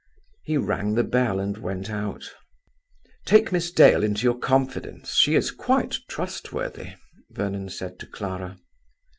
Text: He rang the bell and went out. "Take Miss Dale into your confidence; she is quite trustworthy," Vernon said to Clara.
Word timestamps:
He 0.43 0.57
rang 0.57 0.95
the 0.95 1.03
bell 1.03 1.39
and 1.39 1.55
went 1.59 1.87
out. 1.91 2.33
"Take 3.27 3.51
Miss 3.51 3.69
Dale 3.69 4.03
into 4.03 4.23
your 4.23 4.39
confidence; 4.39 5.13
she 5.13 5.35
is 5.35 5.51
quite 5.51 5.97
trustworthy," 6.09 6.95
Vernon 7.29 7.69
said 7.69 7.99
to 7.99 8.07
Clara. 8.07 8.57